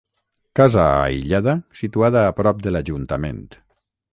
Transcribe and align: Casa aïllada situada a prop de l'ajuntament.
Casa 0.59 0.85
aïllada 1.01 1.55
situada 1.81 2.25
a 2.31 2.35
prop 2.41 2.65
de 2.65 2.73
l'ajuntament. 2.77 3.45